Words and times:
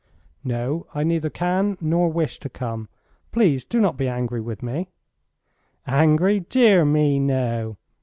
"No. 0.43 0.87
I 0.95 1.03
neither 1.03 1.29
can 1.29 1.77
nor 1.79 2.11
wish 2.11 2.39
to 2.39 2.49
come. 2.49 2.89
Please 3.31 3.65
do 3.65 3.79
not 3.79 3.97
be 3.97 4.07
angry 4.07 4.41
with 4.41 4.63
me." 4.63 4.89
"Angry? 5.85 6.39
Dear 6.39 6.83
me, 6.83 7.19
no. 7.19 7.77